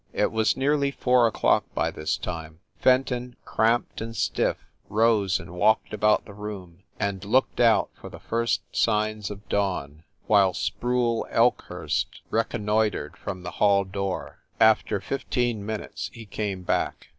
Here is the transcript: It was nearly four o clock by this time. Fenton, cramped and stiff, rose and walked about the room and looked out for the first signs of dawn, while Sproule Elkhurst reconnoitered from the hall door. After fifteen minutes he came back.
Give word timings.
It 0.13 0.31
was 0.31 0.57
nearly 0.57 0.89
four 0.89 1.27
o 1.27 1.31
clock 1.31 1.63
by 1.75 1.91
this 1.91 2.17
time. 2.17 2.59
Fenton, 2.79 3.35
cramped 3.45 4.01
and 4.01 4.17
stiff, 4.17 4.57
rose 4.89 5.39
and 5.39 5.51
walked 5.53 5.93
about 5.93 6.25
the 6.25 6.33
room 6.33 6.81
and 6.99 7.23
looked 7.23 7.59
out 7.59 7.91
for 8.01 8.09
the 8.09 8.17
first 8.19 8.61
signs 8.75 9.29
of 9.29 9.47
dawn, 9.47 10.01
while 10.25 10.55
Sproule 10.55 11.27
Elkhurst 11.29 12.21
reconnoitered 12.31 13.15
from 13.15 13.43
the 13.43 13.51
hall 13.61 13.83
door. 13.83 14.39
After 14.59 14.99
fifteen 15.01 15.63
minutes 15.63 16.09
he 16.11 16.25
came 16.25 16.63
back. 16.63 17.09